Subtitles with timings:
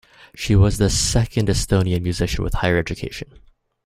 [0.33, 3.29] She was the second Estonian musician with higher education.